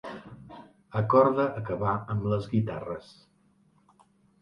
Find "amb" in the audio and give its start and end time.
2.17-2.27